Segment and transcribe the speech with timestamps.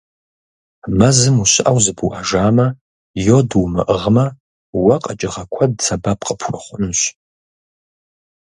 [0.97, 2.67] Мэзым ущыӀэу зыбуӀэжамэ,
[3.25, 4.25] йод умыӀыгъмэ,
[4.83, 7.01] уэ къэкӀыгъэ куэд сэбэп къыпхуэхъунущ.